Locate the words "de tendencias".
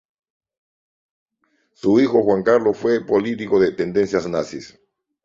3.59-4.27